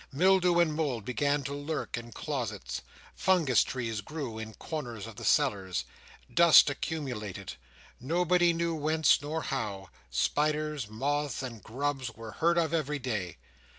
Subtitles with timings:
[0.11, 2.81] Mildew and mould began to lurk in closets.
[3.13, 5.85] Fungus trees grew in corners of the cellars.
[6.33, 7.53] Dust accumulated,
[7.99, 13.37] nobody knew whence nor how; spiders, moths, and grubs were heard of every day.